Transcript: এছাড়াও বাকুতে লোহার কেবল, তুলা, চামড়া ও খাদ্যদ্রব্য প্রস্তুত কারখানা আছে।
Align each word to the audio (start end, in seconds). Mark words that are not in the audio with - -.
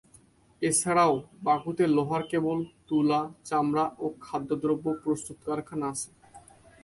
এছাড়াও 0.61 1.13
বাকুতে 1.45 1.83
লোহার 1.95 2.23
কেবল, 2.31 2.59
তুলা, 2.87 3.21
চামড়া 3.47 3.85
ও 4.03 4.05
খাদ্যদ্রব্য 4.25 4.85
প্রস্তুত 5.03 5.37
কারখানা 5.47 5.85
আছে। 5.93 6.09